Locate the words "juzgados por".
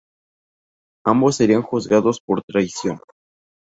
1.61-2.41